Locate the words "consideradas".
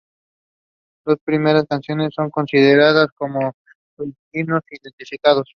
2.31-3.09